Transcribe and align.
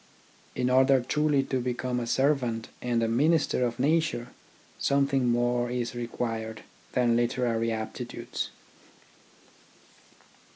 In 0.55 0.71
order 0.71 0.99
truly 1.01 1.43
to 1.43 1.59
become 1.59 1.99
a 1.99 2.07
servant 2.07 2.69
and 2.81 3.03
a 3.03 3.07
minister 3.07 3.63
of 3.63 3.77
nature 3.79 4.29
something 4.79 5.27
more 5.29 5.69
is 5.69 5.93
required 5.93 6.63
than 6.93 7.15
literary 7.15 7.71
aptitudes. 7.71 8.49